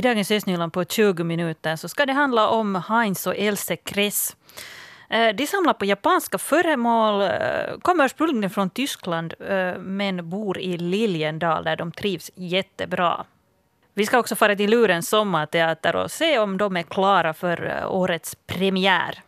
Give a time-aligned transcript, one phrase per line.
[0.00, 4.36] I dagens Östnyland på 20 minuter så ska det handla om Heinz och Else Kress.
[5.10, 10.76] Eh, de samlar på japanska föremål, eh, kommer ursprungligen från Tyskland eh, men bor i
[10.76, 13.24] Liljendal där de trivs jättebra.
[13.94, 18.34] Vi ska också fara till Lurens sommarteater och se om de är klara för årets
[18.34, 19.22] premiär.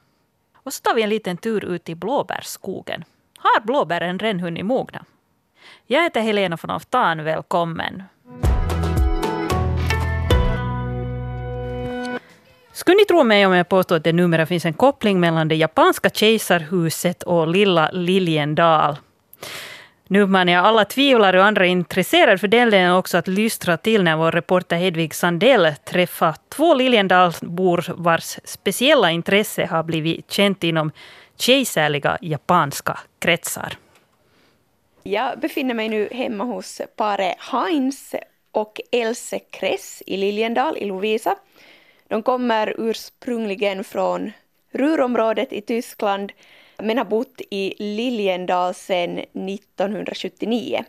[0.63, 3.05] Och så tar vi en liten tur ut i blåbärsskogen.
[3.39, 5.05] Har blåbären redan hunnit mogna?
[5.87, 8.03] Jag heter Helena von Aftan, välkommen.
[12.83, 15.55] Skulle ni tro mig om jag påstår att det numera finns en koppling mellan det
[15.55, 18.97] japanska kejsarhuset och lilla Liljendal?
[20.07, 24.03] Nu uppmanar jag alla tvivlare och andra intresserade för den delen också att lystra till
[24.03, 30.91] när vår reporter Hedvig Sandell träffar två Liljendalsbor vars speciella intresse har blivit känt inom
[31.39, 33.77] kejsärliga japanska kretsar.
[35.03, 38.15] Jag befinner mig nu hemma hos paret Heinz
[38.53, 41.37] och Else Kress i Liljendal i Lovisa.
[42.13, 44.33] De kommer ursprungligen från
[44.71, 46.33] Rurområdet i Tyskland
[46.79, 50.85] men har bott i Liljendal sedan 1979.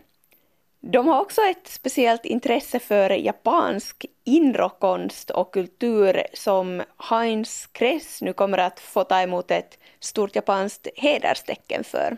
[0.80, 8.34] De har också ett speciellt intresse för japansk inrokonst och kultur som Heinz Kress nu
[8.34, 12.18] kommer att få ta emot ett stort japanskt hederstecken för.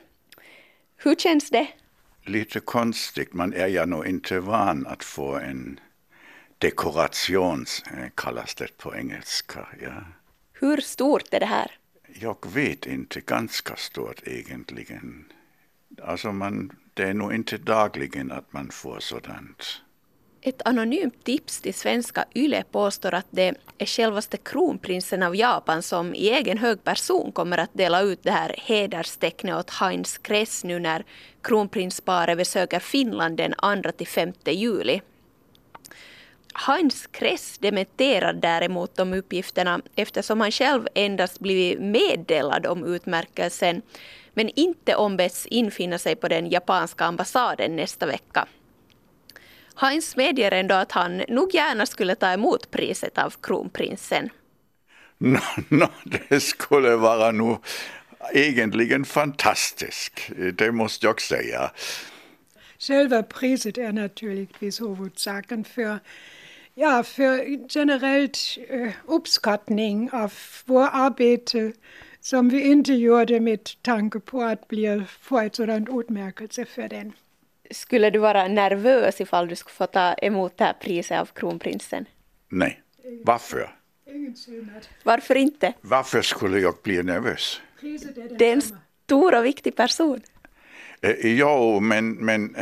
[0.97, 1.67] Hur känns det?
[2.23, 5.79] Lite konstigt, man är ja nog inte van att få en
[6.65, 9.67] dekoration, eh, kallas det på engelska.
[9.81, 10.03] Ja.
[10.53, 11.71] Hur stort är det här?
[12.19, 15.25] Jag vet inte, ganska stort egentligen.
[16.01, 19.81] Alltså man, det är nog inte dagligen att man får sådant.
[20.41, 26.15] Ett anonymt tips till svenska YLE påstår att det är självaste kronprinsen av Japan som
[26.15, 30.79] i egen hög person kommer att dela ut det här hederstecknet åt Heinz Kress nu
[30.79, 31.03] när
[31.41, 35.01] kronprinsparet besöker Finland den 2-5 juli.
[36.57, 43.81] Heinz Kress dementerar däremot de uppgifterna eftersom han själv endast blivit meddelad om utmärkelsen
[44.33, 48.47] men inte ombetts infinna sig på den japanska ambassaden nästa vecka.
[49.75, 54.29] Heinz medger ändå att han nog gärna skulle ta emot priset av kronprinsen.
[55.17, 55.39] No,
[55.69, 55.87] no,
[56.29, 57.57] det skulle vara nog
[58.33, 61.71] egentligen fantastiskt, det måste jag säga.
[62.79, 65.99] Själva priset är naturligtvis huvudsaken för
[66.75, 70.33] ja, för generellt äh, uppskattning av
[70.65, 71.73] vårt arbete
[72.19, 77.13] som vi inte gjorde med tanke på att bli, få ett sådant utmärkelse för den.
[77.71, 82.05] Skulle du vara nervös ifall du skulle få ta emot det här priset av kronprinsen?
[82.49, 82.81] Nej.
[83.23, 83.75] Varför?
[85.03, 85.73] Varför inte?
[85.81, 87.61] Varför skulle jag bli nervös?
[88.37, 90.21] Det är en stor och viktig person.
[91.01, 92.11] Eh, ja, men...
[92.11, 92.55] men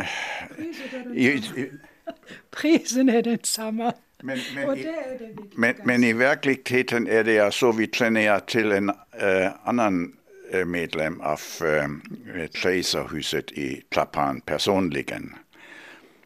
[2.56, 3.94] Prisen är densamma.
[4.24, 9.52] Men, men, i, men, men, i verkligheten är det så vi tränar till en äh,
[9.64, 10.14] annan
[10.52, 15.36] äh, medlem av äh, kejsarhuset i Japan personligen.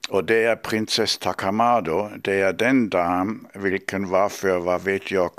[0.10, 2.10] Och det är prinsess Takamado.
[2.22, 5.32] Det är den dam vilken var för, vad vet jag,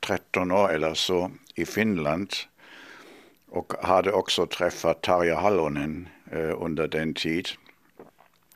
[0.00, 2.32] 13 år eller så i Finland.
[3.50, 6.08] Och hade också träffat Tarja Halonen
[6.58, 7.48] under den tid.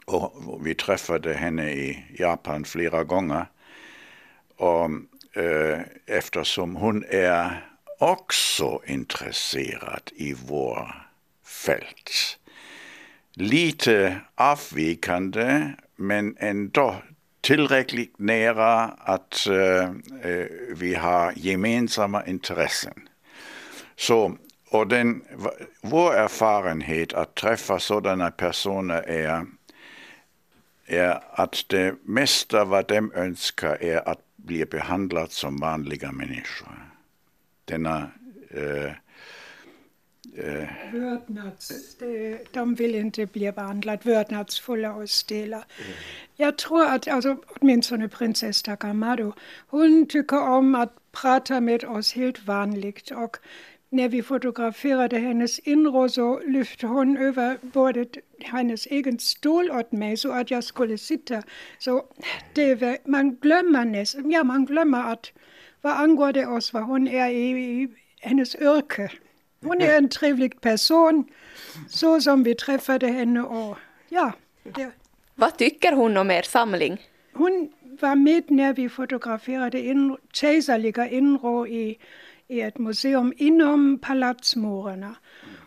[0.05, 3.47] Och vi träffade henne i Japan flera gånger.
[4.57, 4.91] Och,
[5.43, 7.67] eh, eftersom hon är
[7.99, 10.95] också intresserad i vår
[11.45, 12.39] fält.
[13.35, 16.97] Lite avvikande men ändå
[17.41, 19.91] tillräckligt nära att eh,
[20.31, 20.47] eh
[20.77, 23.09] vi har gemensamma intressen.
[23.97, 24.37] Så,
[24.71, 25.23] och den,
[25.81, 29.47] vår erfarenhet att träffa sådana personer är
[30.93, 36.69] är att det mesta vad de önskar är att bli behandlad som vanliga människor.
[37.65, 38.11] Denna
[38.51, 38.93] eh,
[40.37, 41.97] eh, Vördnads,
[42.53, 45.57] de vill inte bli behandlade vördnadsfulla och stilla.
[45.57, 45.93] Mm.
[46.37, 49.33] Jag tror att alltså, åtminstone prinsess Takamado,
[49.69, 53.37] hon tycker om att prata med oss helt vanligt och
[53.93, 60.17] när vi fotograferade hennes inre så lyfte hon över bordet hennes egen stol åt mig
[60.17, 61.43] så att jag skulle sitta.
[61.79, 62.05] Så
[62.55, 65.33] det, man glömmer nästan, ja man glömmer att
[65.81, 67.89] vad angår det oss vad hon är i, i
[68.21, 69.11] hennes yrke.
[69.63, 71.25] Hon är en trevlig person,
[71.89, 73.79] så som vi träffade henne och
[74.09, 74.33] ja.
[74.63, 74.91] Det.
[75.35, 76.99] Vad tycker hon om er samling?
[77.33, 81.99] Hon var med när vi fotograferade in, kejsarliga inrå i
[82.53, 85.15] i ett museum inom palatsmurarna.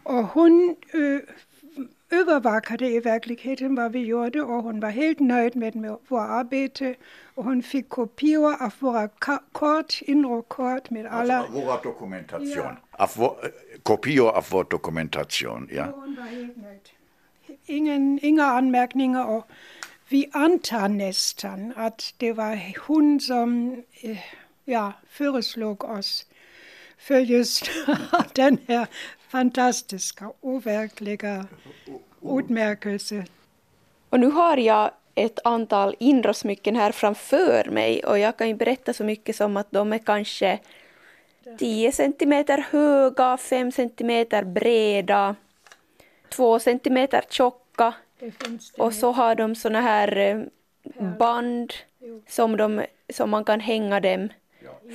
[0.03, 1.21] Och hon ö,
[2.09, 6.95] övervakade i verkligheten vad vi gjorde och hon var helt nöjd med, med vårt arbete.
[7.35, 9.07] Och hon fick kopior av våra
[9.51, 11.37] kort, inre kort med alla...
[11.37, 12.47] Alltså, våra dokumentation.
[12.47, 12.77] Ja.
[12.91, 13.35] Av vår,
[13.83, 15.87] kopior av vår dokumentation, ja.
[15.87, 16.89] Och hon var helt nöjd.
[17.65, 19.47] Ingen, inga anmärkningar och
[20.09, 23.71] vi antar nästan att det var hon som
[24.01, 24.17] eh,
[24.65, 26.25] ja, föreslog oss
[26.97, 27.69] för just
[28.33, 28.87] den här
[29.29, 31.45] fantastiska, overkliga
[32.21, 33.25] utmärkelsen.
[34.09, 38.93] Och nu har jag ett antal inrosmycken här framför mig och jag kan ju berätta
[38.93, 40.59] så mycket som att de är kanske
[41.59, 45.35] 10 centimeter höga, 5 centimeter breda,
[46.29, 47.93] 2 centimeter tjocka.
[48.77, 50.39] Och så har de såna här eh,
[51.17, 51.73] band
[52.27, 54.29] som, de, som man kan hänga dem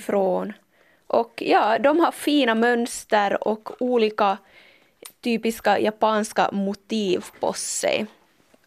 [0.06, 0.52] från.
[1.10, 4.38] Och ja, de har fina mönster och olika
[5.20, 8.06] typiska japanska motiv på sig.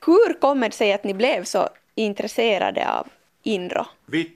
[0.06, 3.07] Hur kommer det sig att ni blev så intresserade av
[3.44, 3.86] Inro?
[4.06, 4.31] Vi,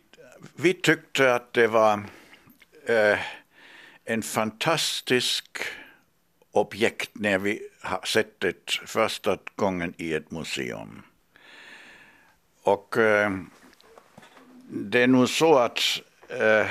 [0.55, 1.93] vi tyckte att det var
[2.85, 3.19] eh,
[4.05, 5.59] en fantastisk
[6.51, 11.01] objekt när vi har sett det första gången i ett museum.
[12.63, 13.31] Och eh,
[14.69, 15.79] det är nog så att
[16.29, 16.67] eh,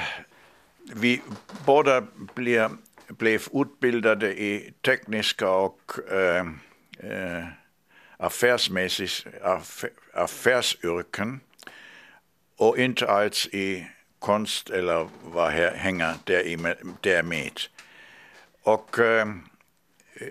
[0.94, 1.23] vi
[1.67, 2.71] båda blev,
[3.09, 6.47] blev utbildade i tekniska och eh,
[6.99, 7.47] eh,
[8.17, 9.27] affärsmässigt,
[10.15, 11.41] affärsyrken
[12.56, 13.87] och inte alls i
[14.19, 16.15] konst eller vad hänger
[17.00, 17.61] där med.
[18.62, 19.27] Och eh,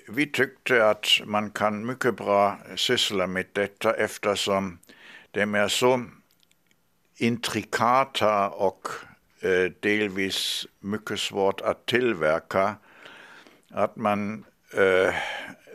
[0.08, 4.80] vi tyckte att man kan mycket bra syssla med detta eftersom
[5.32, 6.06] de är så
[7.18, 8.88] intrikata och
[9.46, 12.76] Eh, delvis mycket svårt att tillverka
[13.72, 15.16] att man eh,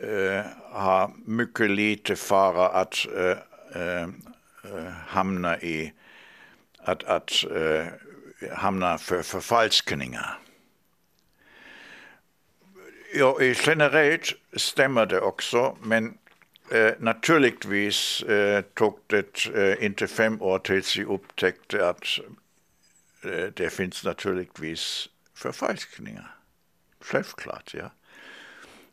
[0.09, 2.95] eh, har mycket lite fara att
[5.07, 5.93] hamna i
[6.77, 7.31] att, att
[8.51, 10.39] hamna för förfalskningar.
[13.13, 16.17] Ja, generellt stämmer det också, men
[16.71, 22.05] eh, naturligtvis eh, tog det eh, inte fem år tills vi upptäckte att
[23.55, 26.35] det finns naturligtvis förfalskningar.
[26.99, 27.91] Självklart, ja.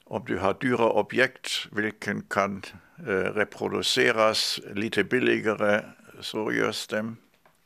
[0.05, 2.63] Om du har dyra objekt vilken kan
[2.99, 5.85] eh, reproduceras lite billigare
[6.21, 7.17] så görs, dem,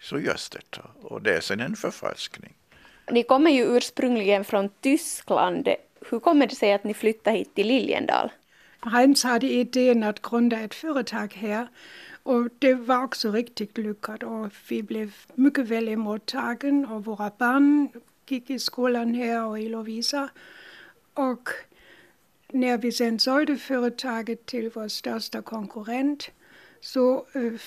[0.00, 0.82] så görs detta.
[1.02, 2.54] Och det är sen en förfalskning.
[3.10, 5.68] Ni kommer ju ursprungligen från Tyskland.
[6.10, 8.30] Hur kommer det sig att ni flyttade hit till Liljendal?
[8.80, 11.68] Heinz hade idén att grunda ett företag här
[12.22, 17.88] och det var också riktigt lyckat och vi blev mycket väl emottagen och våra barn
[18.26, 20.28] gick i skolan här och i Lovisa.
[21.14, 21.48] Och
[22.52, 26.30] när vi sen sålde företaget till vår största konkurrent
[26.80, 27.60] så, eh,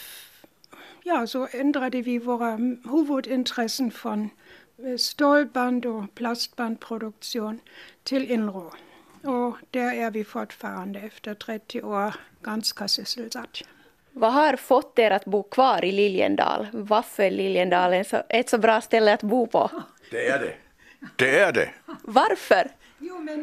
[1.03, 2.57] ja, så ändrade vi våra
[2.91, 4.29] huvudintressen från
[4.77, 7.59] eh, stålband och plastbandproduktion
[8.03, 8.71] till Inro.
[9.23, 13.65] Och där är vi fortfarande efter 30 år ganska sysselsatta.
[14.17, 16.67] Vad har fått er att bo kvar i Liljendal?
[16.73, 19.71] Varför Liljendal är ett så bra ställe att bo på?
[20.11, 20.53] Det är det.
[21.15, 21.69] Det är det.
[22.01, 22.67] Varför?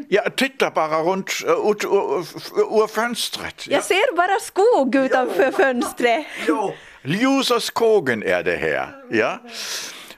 [0.08, 1.30] Ja, titta bara runt
[1.68, 3.66] ut ur fönstret.
[3.68, 5.52] Jag ser bara skog utanför jo.
[5.52, 6.26] fönstret.
[6.48, 9.04] Jo, ljusa skogen är det här.
[9.10, 9.38] Ja.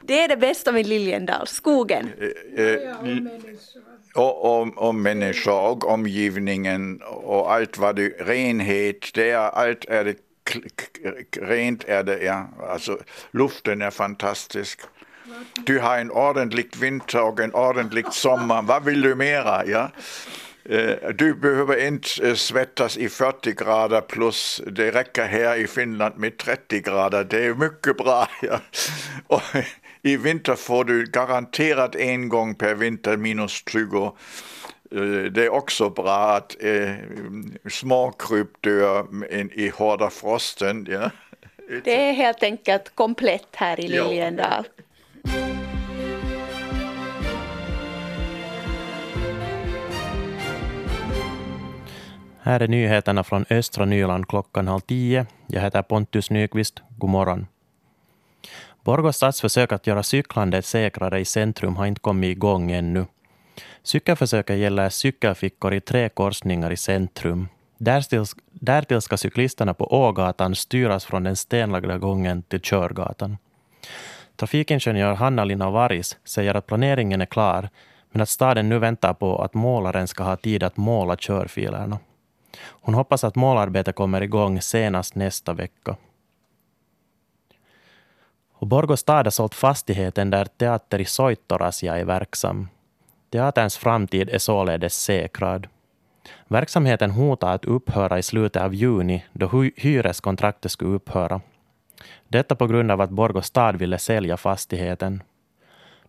[0.01, 2.11] Det är det bästa med Liljendal, skogen.
[2.57, 2.97] Eh, eh,
[4.15, 10.05] och om, om människor och omgivningen och allt vad det renhet, det är, allt är
[10.05, 10.17] det
[11.41, 12.49] rent är det, ja.
[12.69, 12.99] Alltså
[13.31, 14.81] luften är fantastisk.
[15.67, 18.63] Du har en ordentlig vinter och en ordentlig sommar.
[18.63, 19.67] Vad vill du mera?
[19.67, 19.91] Ja?
[20.69, 24.63] Eh, du behöver inte eh, svettas i 40 grader plus.
[24.67, 27.25] Det räcker här i Finland med 30 grader.
[27.25, 28.29] Det är mycket bra.
[28.43, 28.61] Ja.
[29.27, 29.43] Och
[30.03, 34.17] I vinter får du garanterat en gång per vinter minus 20.
[34.95, 36.95] Eh, det är också bra att eh,
[37.71, 39.07] småkryp dör
[39.53, 40.87] i hårda frosten.
[40.91, 41.11] Ja.
[41.85, 44.65] Det är helt enkelt komplett här i Liljendal.
[44.79, 44.85] Ja.
[52.47, 55.27] Här är nyheterna från östra Nyland klockan halv tio.
[55.47, 56.83] Jag heter Pontus Nyqvist.
[56.99, 57.47] God morgon.
[58.85, 63.07] Borgå stads försök att göra cyklandet säkrare i centrum har inte kommit igång ännu.
[63.83, 67.49] Cykelförsöket gäller cykelfickor i tre korsningar i centrum.
[67.79, 73.39] Därtill, därtill ska cyklisterna på Ågatan styras från den stenlagda gången till Körgatan.
[74.37, 77.69] Trafikingenjör Hanna-Lina Varis säger att planeringen är klar,
[78.13, 81.99] men att staden nu väntar på att målaren ska ha tid att måla körfilerna.
[82.67, 85.97] Hon hoppas att målarbetet kommer igång senast nästa vecka.
[88.53, 92.69] Och Borgå stad har sålt fastigheten där teater i Soittorasia är verksam.
[93.35, 95.67] Teaterns framtid är således säkrad.
[96.49, 101.41] Verksamheten hotar att upphöra i slutet av juni då hyreskontraktet skulle upphöra.
[102.29, 105.23] Detta på grund av att Borgå stad ville sälja fastigheten.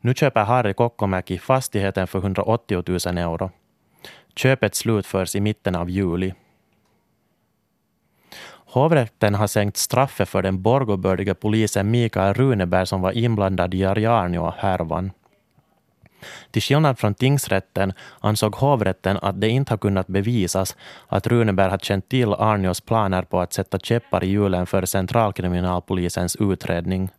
[0.01, 3.51] Nu köper Harry Kokkomäki fastigheten för 180 000 euro.
[4.35, 6.33] Köpet slutförs i mitten av juli.
[8.47, 15.11] Hovrätten har sänkt straffet för den borgobördiga polisen Mikael Runeberg som var inblandad i Ariarnio-härvan.
[16.51, 20.75] Till skillnad från tingsrätten ansåg hovrätten att det inte har kunnat bevisas
[21.07, 26.35] att Runeberg har känt till Arnios planer på att sätta käppar i hjulen för centralkriminalpolisens
[26.35, 27.09] utredning.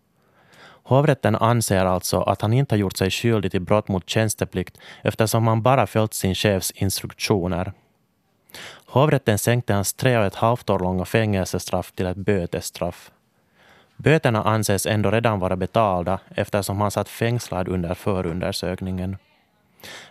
[0.82, 5.46] Hovrätten anser alltså att han inte har gjort sig skyldig till brott mot tjänsteplikt eftersom
[5.46, 7.72] han bara följt sin chefs instruktioner.
[8.86, 13.10] Hovrätten sänkte hans tre och ett halvt år långa fängelsestraff till ett bötesstraff.
[13.96, 19.16] Böterna anses ändå redan vara betalda eftersom han satt fängslad under förundersökningen.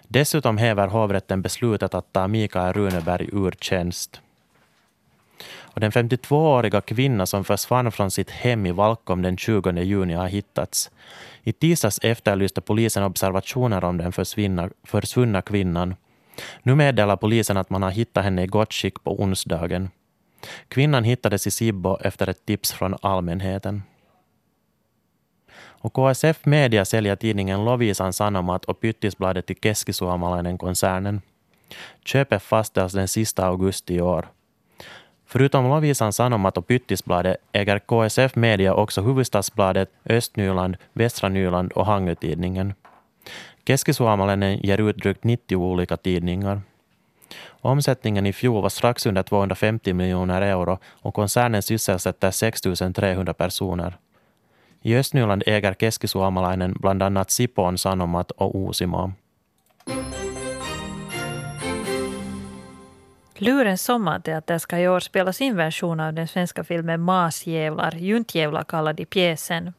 [0.07, 4.21] Dessutom häver hovrätten beslutet att ta Mikael Runeberg ur tjänst.
[5.75, 10.27] Och den 52-åriga kvinna som försvann från sitt hem i Valkom den 20 juni har
[10.27, 10.91] hittats.
[11.43, 14.11] I tisdags efterlyste polisen observationer om den
[14.83, 15.95] försvunna kvinnan.
[16.63, 19.89] Nu meddelar polisen att man har hittat henne i gott skick på onsdagen.
[20.67, 23.83] Kvinnan hittades i Sibbo efter ett tips från allmänheten.
[25.85, 31.21] Och KSF Media säljer tidningen Lovisan Sanomat och Pyttisbladet till Keskisuomalainen-koncernen.
[32.05, 34.27] Köpet fastställs den sista augusti i år.
[35.25, 42.73] Förutom Lovisan Sanomat och Pyttisbladet äger KSF Media också Huvudstadsbladet, Östnyland, Västra Nyland och Hangötidningen.
[43.67, 46.61] Keskisuomalainen ger ut drygt 90 olika tidningar.
[47.61, 52.61] Omsättningen i fjol var strax under 250 miljoner euro och koncernen sysselsätter 6
[52.95, 53.97] 300 personer.
[54.81, 59.13] I Östnyland äger Keskisuomalainen bland annat Sipon Sanomat och Uusimo.
[63.37, 68.99] Lurens sommarteater ska i år spela sin version av den svenska filmen Masjävlar, Juntjävlar kallad
[68.99, 69.73] i pjäsen.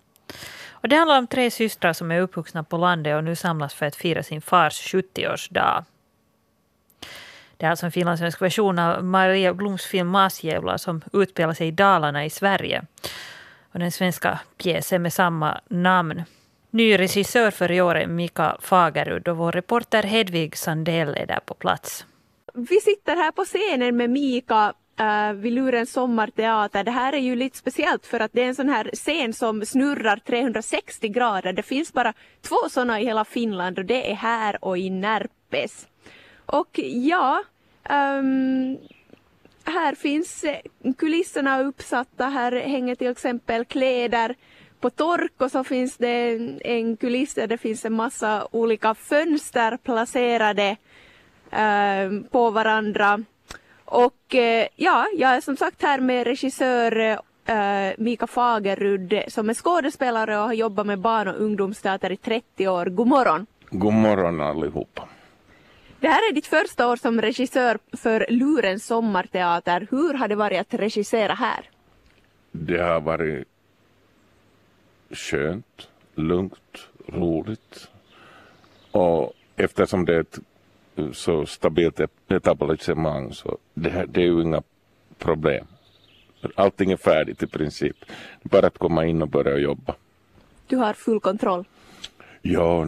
[0.70, 3.86] Och det handlar om tre systrar som är uppvuxna på landet och nu samlas för
[3.86, 5.84] att fira sin fars 70-årsdag.
[7.56, 11.70] Det är alltså en finlandssvensk version av Maria Bloms film Masjävlar som utspelar sig i
[11.70, 12.82] Dalarna i Sverige.
[13.72, 16.22] Och den svenska pjäsen med samma namn.
[16.70, 21.40] Ny regissör för i år är Mika Fagerud och vår reporter Hedvig Sandell är där
[21.46, 22.06] på plats.
[22.54, 26.84] Vi sitter här på scenen med Mika uh, vid Lurens sommarteater.
[26.84, 29.66] Det här är ju lite speciellt för att det är en sån här scen som
[29.66, 31.52] snurrar 360 grader.
[31.52, 35.86] Det finns bara två sådana i hela Finland och det är här och i Närpes.
[36.46, 37.42] Och ja,
[37.90, 38.78] um,
[39.64, 40.56] här finns eh,
[40.98, 42.26] kulisserna uppsatta.
[42.26, 44.34] Här hänger till exempel kläder
[44.80, 49.76] på tork och så finns det en kuliss där det finns en massa olika fönster
[49.76, 50.76] placerade
[51.52, 53.20] uh, på varandra.
[53.84, 57.18] Och eh, ja, jag är som sagt här med regissör
[57.50, 62.68] uh, Mika Fagerud som är skådespelare och har jobbat med barn och ungdomsteater i 30
[62.68, 62.86] år.
[62.86, 63.46] God morgon!
[63.70, 65.08] God morgon allihopa!
[66.00, 69.86] Det här är ditt första år som regissör för Lurens sommarteater.
[69.90, 71.70] Hur har det varit att regissera här?
[72.52, 73.48] Det har varit
[75.10, 77.88] skönt, lugnt, roligt.
[78.90, 80.38] Och eftersom det är ett
[81.12, 84.62] så stabilt etablissemang så det, här, det är ju inga
[85.18, 85.66] problem.
[86.54, 87.96] Allting är färdigt i princip.
[88.42, 89.94] Bara att komma in och börja jobba.
[90.66, 91.64] Du har full kontroll?
[92.42, 92.86] Ja,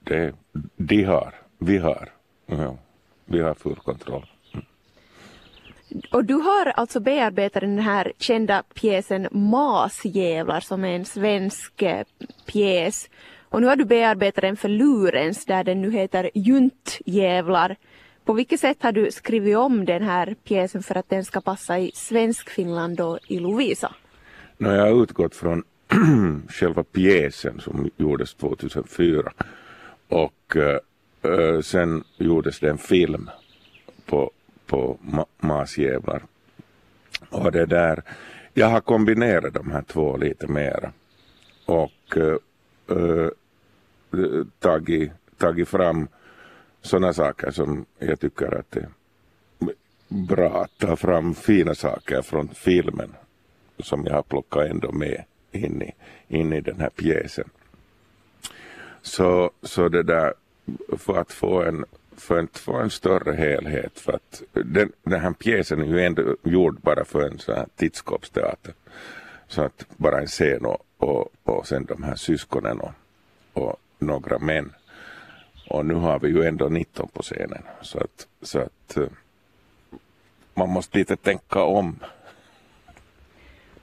[0.00, 0.34] det,
[0.76, 1.34] de har.
[1.58, 2.08] Vi har.
[2.58, 2.76] Ja,
[3.24, 4.26] vi har full kontroll.
[4.54, 4.64] Mm.
[6.12, 12.06] Och du har alltså bearbetat den här kända pjäsen Masjävlar som är en svensk eh,
[12.46, 13.10] pjäs.
[13.48, 17.76] Och nu har du bearbetat den för Lurens där den nu heter Juntjävlar.
[18.24, 21.78] På vilket sätt har du skrivit om den här pjäsen för att den ska passa
[21.78, 23.94] i Svenskfinland och i Lovisa?
[24.58, 25.64] No, jag har utgått från
[26.48, 29.32] själva pjäsen som gjordes 2004
[30.08, 30.78] och Uh,
[31.22, 33.30] Eh, sen gjordes det en film
[34.06, 34.30] på,
[34.66, 36.22] på Ma Masjävlar.
[37.30, 38.02] Och det där,
[38.54, 40.92] jag har kombinerat de här två lite mera.
[41.66, 43.28] Och uh,
[44.58, 46.08] tagit, tagit fram
[46.82, 49.74] sådana saker som jag tycker att det är
[50.08, 53.14] bra att ta fram fina saker från filmen
[53.78, 55.94] som jag har plockat ändå med in i,
[56.28, 57.50] in i den här pjäsen.
[59.02, 60.32] Så, så det där
[60.98, 61.84] för att få en
[62.16, 63.98] för att få en större helhet.
[63.98, 67.66] För att den, den här pjäsen är ju ändå gjord bara för en sån här
[67.76, 68.74] tidskåpsteater.
[69.48, 72.92] Så att bara en scen och, och, och sen de här syskonen och,
[73.52, 74.72] och några män.
[75.68, 77.62] Och nu har vi ju ändå 19 på scenen.
[77.82, 79.08] Så att, så att eh,
[80.54, 81.98] man måste lite tänka om.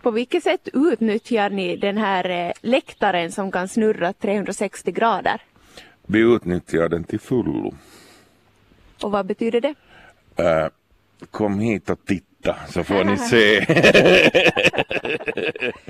[0.02, 5.42] På vilket sätt utnyttjar ni den här eh, läktaren som kan snurra 360 grader?
[6.12, 7.74] Vi utnyttjar den till fullo.
[9.04, 9.76] Och vad betyder det?
[10.40, 10.70] Uh,
[11.32, 13.66] kom hit och titta så får ni se.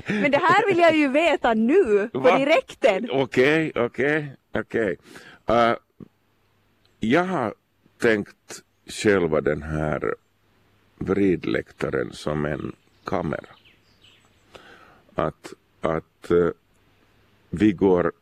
[0.06, 2.38] Men det här vill jag ju veta nu på Va?
[2.38, 3.08] direkten.
[3.10, 4.18] Okej, okay, okej,
[4.54, 4.96] okay, okej.
[5.46, 5.70] Okay.
[5.70, 5.76] Uh,
[7.00, 7.54] jag har
[8.02, 10.14] tänkt själva den här
[10.98, 12.72] vridläktaren som en
[13.04, 13.50] kamera.
[15.14, 16.50] Att, att uh,
[17.50, 18.12] vi går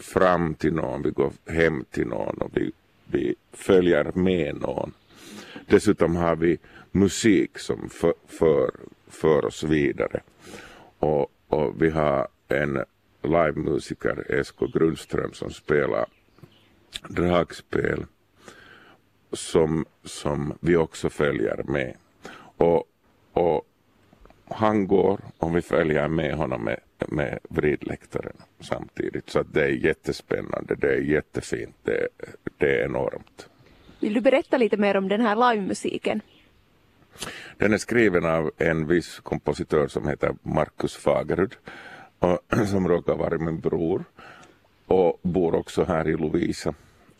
[0.00, 2.72] fram till någon, vi går hem till någon och vi,
[3.06, 4.92] vi följer med någon.
[5.66, 6.58] Dessutom har vi
[6.92, 8.70] musik som för, för,
[9.08, 10.20] för oss vidare.
[10.98, 12.84] Och, och vi har en
[13.22, 16.06] livemusiker, Esko Grundström, som spelar
[17.08, 18.04] dragspel
[19.32, 21.96] som, som vi också följer med.
[22.56, 22.84] Och,
[23.32, 23.66] och
[24.48, 29.30] han går om vi följer med honom med, med vridläktaren samtidigt.
[29.30, 32.08] Så att det är jättespännande, det är jättefint, det,
[32.58, 33.48] det är enormt.
[34.00, 36.20] Vill du berätta lite mer om den här livemusiken?
[37.56, 41.56] Den är skriven av en viss kompositör som heter Markus Fagerud
[42.18, 42.38] och,
[42.68, 44.04] som råkar vara min bror
[44.86, 46.74] och bor också här i Lovisa.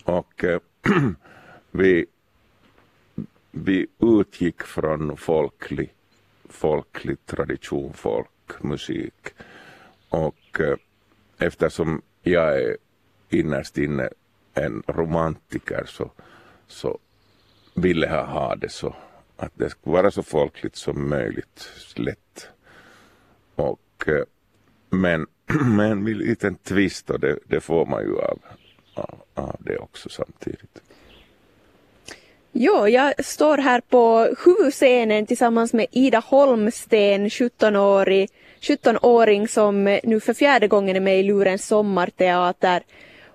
[0.04, 0.60] Och äh,
[1.70, 2.06] vi,
[3.50, 5.94] vi utgick från folklig,
[6.48, 9.28] folklig tradition, folkmusik.
[10.10, 10.76] Och eh,
[11.38, 12.76] eftersom jag är
[13.28, 14.08] innerst inne
[14.54, 16.10] en romantiker så,
[16.66, 16.98] så
[17.74, 18.96] ville jag ha det så
[19.36, 22.48] att det skulle vara så folkligt som möjligt, lätt.
[23.54, 24.24] Och, eh,
[24.90, 25.26] men
[25.76, 28.38] med en liten twist och det, det får man ju av,
[28.94, 30.69] av, av det också samtidigt.
[32.52, 40.34] Jo, jag står här på huvudscenen tillsammans med Ida Holmsten, 17-årig 17-åring som nu för
[40.34, 42.82] fjärde gången är med i Lurens sommarteater.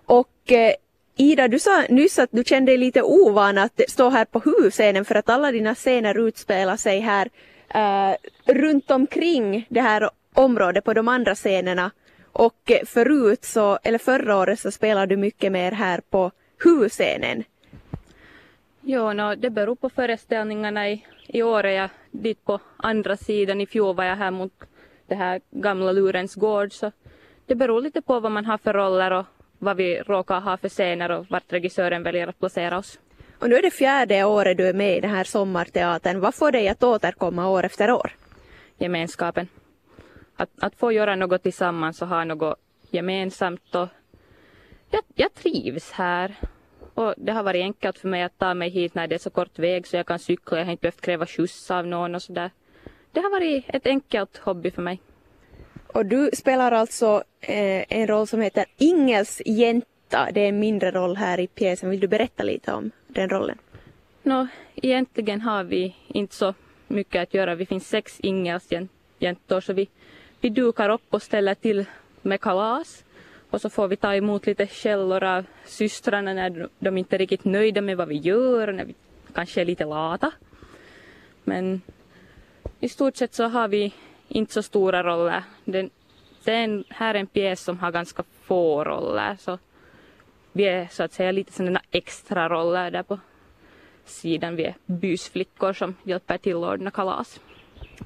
[0.05, 0.73] Och eh,
[1.17, 5.05] Ida, du sa nyss att du kände dig lite ovan att stå här på huvudscenen
[5.05, 7.29] för att alla dina scener utspelar sig här
[7.73, 8.15] eh,
[8.53, 11.91] runt omkring det här området på de andra scenerna.
[12.31, 16.31] Och eh, förut så, eller förra året så spelade du mycket mer här på
[16.63, 17.43] huvudscenen.
[18.87, 20.89] Jo, no, det beror på föreställningarna.
[20.89, 23.61] I, I år är jag dit på andra sidan.
[23.61, 24.53] I fjol var jag här mot
[25.07, 26.73] det här gamla Lurens gård.
[26.73, 26.91] Så
[27.45, 29.25] det beror lite på vad man har för roller och
[29.59, 32.99] vad vi råkar ha för scener och vart regissören väljer att placera oss.
[33.39, 36.19] Och nu är det fjärde året du är med i den här sommarteatern.
[36.19, 38.11] Vad får dig att återkomma år efter år?
[38.77, 39.47] Gemenskapen.
[40.35, 43.75] Att, att få göra något tillsammans och ha något gemensamt.
[43.75, 43.87] Och
[44.89, 46.35] jag, jag trivs här.
[46.95, 49.29] Och det har varit enkelt för mig att ta mig hit när det är så
[49.29, 50.57] kort väg så jag kan cykla.
[50.57, 52.51] Jag har inte behövt kräva skjuts av någon och sådär.
[53.11, 55.01] Det har varit ett enkelt hobby för mig.
[55.87, 60.31] Och du spelar alltså eh, en roll som heter Ingels jänta.
[60.33, 61.89] Det är en mindre roll här i pjäsen.
[61.89, 63.57] Vill du berätta lite om den rollen?
[64.23, 66.53] No, egentligen har vi inte så
[66.87, 67.55] mycket att göra.
[67.55, 69.89] Vi finns sex Ingelsjäntor så vi,
[70.41, 71.85] vi dukar upp och ställer till
[72.21, 73.03] med kalas.
[73.49, 77.45] Och så får vi ta emot lite källor av systrarna när de inte är riktigt
[77.45, 78.95] nöjda med vad vi gör och när vi
[79.33, 80.31] kanske är lite lata.
[81.43, 81.81] Men
[82.79, 83.93] i stort sett så har vi
[84.27, 85.43] inte så stora roller.
[85.65, 85.89] Den,
[86.43, 89.57] den här är en pjäs som har ganska få roller så
[90.51, 93.19] vi är så att säga lite sådana extra roller där på
[94.05, 94.55] sidan.
[94.55, 97.39] Vi är busflickor som hjälper till att ordna kalas.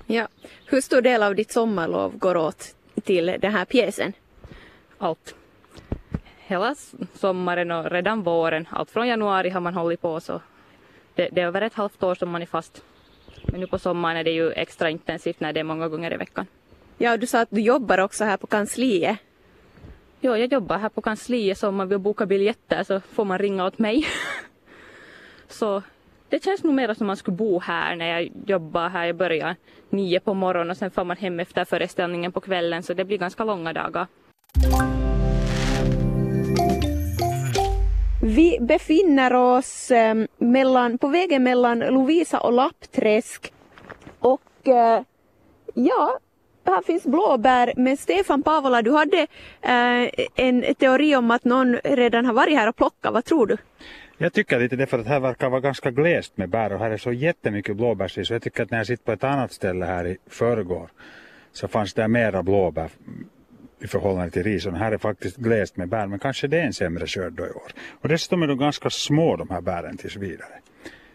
[0.08, 0.28] Ja.
[0.66, 4.14] Hur stor del av ditt sommarlov går åt till den här pjäsen?
[5.00, 5.36] Allt.
[6.38, 6.76] Hela
[7.14, 8.68] sommaren och redan våren.
[8.72, 10.42] Allt från januari har man hållit på så
[11.16, 12.84] det, det är över ett halvt år som man är fast.
[13.44, 16.18] Men nu på sommaren är det ju extra intensivt när det är många gånger i
[16.18, 16.48] veckan.
[16.98, 19.18] Ja, du sa att du jobbar också här på kansliet.
[20.20, 23.38] Ja, jag jobbar här på kansliet så om man vill boka biljetter så får man
[23.38, 24.06] ringa åt mig.
[25.48, 25.84] så
[26.30, 29.06] det känns nog mer som man skulle bo här när jag jobbar här.
[29.06, 29.56] Jag börjar
[29.90, 33.18] nio på morgonen och sen får man hem efter föreställningen på kvällen så det blir
[33.18, 34.08] ganska långa dagar.
[38.22, 43.54] Vi befinner oss eh, mellan, på vägen mellan Lovisa och Lappträsk.
[44.20, 45.02] Och eh,
[45.74, 46.20] ja,
[46.66, 47.74] här finns blåbär.
[47.76, 49.28] Men Stefan Pavola, du hade
[49.62, 53.14] eh, en teori om att någon redan har varit här och plockat.
[53.14, 53.58] Vad tror du?
[54.18, 56.92] Jag tycker lite det för att här verkar vara ganska glest med bär och här
[56.92, 59.86] är så jättemycket blåbär så jag tycker att när jag sitter på ett annat ställe
[59.86, 60.90] här i förrgår
[61.52, 62.90] så fanns det mera blåbär
[63.80, 64.66] i förhållande till ris.
[64.66, 67.46] Och här är faktiskt glest med bär men kanske det är en sämre skörd då
[67.46, 67.72] i år.
[68.02, 70.54] Och dessutom är de ganska små de här bären tills vidare.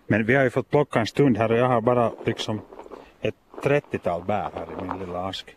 [0.07, 2.61] Men vi har ju fått plocka en stund här och jag har bara liksom
[3.21, 5.57] ett 30-tal bär här i min lilla ask.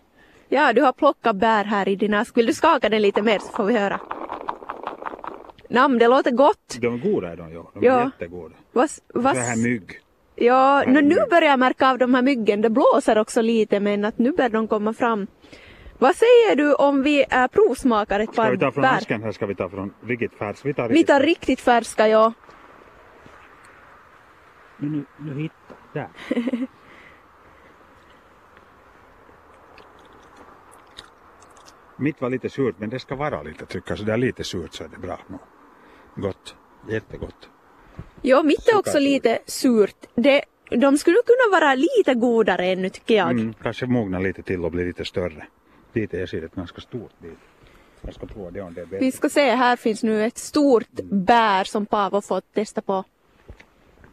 [0.49, 2.37] Ja, du har plockat bär här i din ask.
[2.37, 3.99] Vill du skaka den lite mer så får vi höra?
[5.69, 6.77] Nam, det låter gott.
[6.79, 7.71] De är goda är de ja.
[7.73, 8.03] De är ja.
[8.03, 8.55] jättegoda.
[8.71, 9.37] Vas, vas...
[9.37, 9.99] Så här mygg.
[10.35, 12.61] Ja, nu, nu börjar jag märka av de här myggen.
[12.61, 15.27] Det blåser också lite men att nu börjar de komma fram.
[15.99, 18.57] Vad säger du om vi äh, provsmakar ett par bär?
[18.57, 18.97] Ska vi ta från bär?
[18.97, 20.67] asken här ska vi ta från riktigt färska?
[20.67, 22.33] Vi tar riktigt, vi tar riktigt färska, ja.
[24.77, 26.09] nu, nu hittar där.
[31.99, 34.43] Mitt var lite surt men det ska vara lite tycker jag, så det är lite
[34.43, 35.19] surt så är det bra.
[35.27, 35.39] No.
[36.15, 36.55] Gott,
[36.89, 37.49] jättegott.
[38.21, 39.95] Ja, mitt är också lite surt.
[40.15, 43.31] Det, de skulle kunna vara lite godare ännu tycker jag.
[43.31, 45.47] Mm, kanske mogna lite till och bli lite större.
[45.93, 47.37] Dit är jag ser ett ganska stort bit.
[48.01, 49.05] Jag ska prova det om det är bättre.
[49.05, 53.03] Vi ska se, här finns nu ett stort bär som Paavo fått testa på.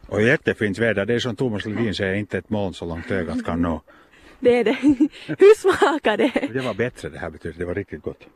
[0.07, 3.45] Och jättefint väder, det är som Thomas Ledin säger, inte ett moln så långt ögat
[3.45, 3.81] kan nå.
[4.39, 4.71] Det är det.
[5.27, 6.49] Hur smakar det?
[6.53, 8.27] Det var bättre det här betyder, det var riktigt gott.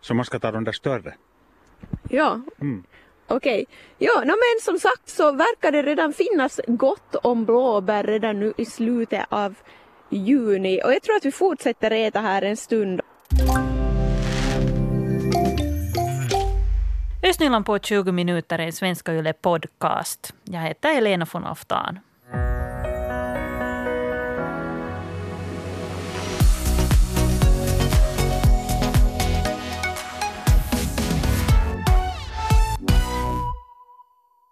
[0.00, 1.14] Så man ska ta de där större.
[2.10, 2.40] Ja.
[2.60, 2.84] Mm.
[3.26, 3.66] Okej.
[3.98, 8.52] Ja, no, men som sagt så verkar det redan finnas gott om blåbär redan nu
[8.56, 9.54] i slutet av
[10.10, 13.00] juni och jag tror att vi fortsätter äta här en stund.
[17.22, 20.34] Östnyland på 20 minuter är en Svenska Yle podcast.
[20.44, 21.98] Jag heter Elena von Oftan.